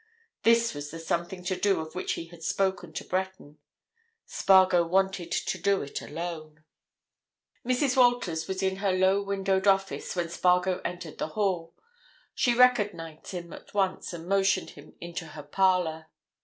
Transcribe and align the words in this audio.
This 0.41 0.73
was 0.73 0.89
the 0.89 0.97
something 0.97 1.43
to 1.43 1.55
do 1.55 1.79
of 1.79 1.93
which 1.93 2.13
he 2.13 2.25
had 2.29 2.41
spoken 2.41 2.91
to 2.93 3.03
Breton: 3.03 3.59
Spargo 4.25 4.83
wanted 4.83 5.31
to 5.31 5.59
do 5.61 5.83
it 5.83 6.01
alone. 6.01 6.63
Mrs. 7.63 7.95
Walters 7.95 8.47
was 8.47 8.63
in 8.63 8.77
her 8.77 8.91
low 8.93 9.21
windowed 9.21 9.67
office 9.67 10.15
when 10.15 10.29
Spargo 10.29 10.81
entered 10.83 11.19
the 11.19 11.27
hall; 11.37 11.75
she 12.33 12.55
recognized 12.55 13.27
him 13.27 13.53
at 13.53 13.75
once 13.75 14.11
and 14.11 14.27
motioned 14.27 14.71
him 14.71 14.95
into 14.99 15.27
her 15.37 15.43
parlour. 15.43 16.07